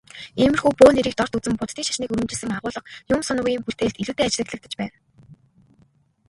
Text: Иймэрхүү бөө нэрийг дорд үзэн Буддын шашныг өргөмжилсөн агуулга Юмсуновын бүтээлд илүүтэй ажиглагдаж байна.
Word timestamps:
Иймэрхүү 0.41 0.71
бөө 0.77 0.91
нэрийг 0.95 1.15
дорд 1.17 1.33
үзэн 1.37 1.55
Буддын 1.59 1.85
шашныг 1.87 2.09
өргөмжилсөн 2.13 2.55
агуулга 2.55 2.81
Юмсуновын 3.13 3.63
бүтээлд 3.65 3.99
илүүтэй 4.01 4.27
ажиглагдаж 4.27 4.73
байна. 4.79 4.95